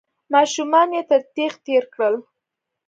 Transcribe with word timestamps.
ماشومان 0.33 0.89
يې 0.95 1.01
تر 1.09 1.21
تېغ 1.35 1.53
تېر 1.65 1.83
کړل. 1.93 2.15